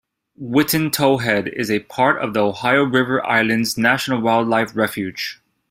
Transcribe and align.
Witten 0.41 0.89
Towhead 0.91 1.47
is 1.53 1.69
a 1.69 1.81
part 1.81 2.19
of 2.23 2.33
the 2.33 2.39
Ohio 2.43 2.81
River 2.81 3.23
Islands 3.23 3.77
National 3.77 4.19
Wildlife 4.19 4.75
Refuge. 4.75 5.43